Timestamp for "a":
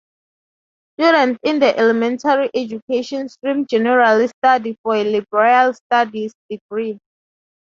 4.95-5.03